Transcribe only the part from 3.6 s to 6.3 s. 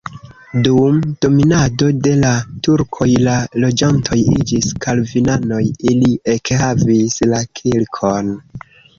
loĝantoj iĝis kalvinanoj, ili